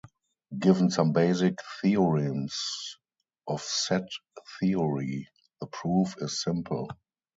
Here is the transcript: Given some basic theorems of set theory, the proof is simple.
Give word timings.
Given 0.57 0.89
some 0.89 1.11
basic 1.13 1.59
theorems 1.79 2.97
of 3.45 3.61
set 3.61 4.09
theory, 4.59 5.29
the 5.59 5.67
proof 5.67 6.15
is 6.19 6.41
simple. 6.41 6.89